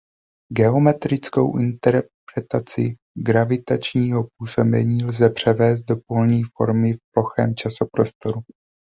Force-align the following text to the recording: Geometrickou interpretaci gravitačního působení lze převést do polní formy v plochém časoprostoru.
Geometrickou 0.53 1.57
interpretaci 1.57 2.95
gravitačního 3.17 4.27
působení 4.37 5.05
lze 5.05 5.29
převést 5.29 5.81
do 5.81 5.95
polní 6.07 6.43
formy 6.57 6.93
v 6.93 6.97
plochém 7.13 7.55
časoprostoru. 7.55 8.41